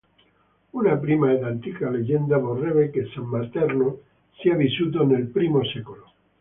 [0.77, 3.99] Una prima ed antica leggenda vorrebbe che san Materno
[4.39, 6.11] sia vissuto nel I secolo.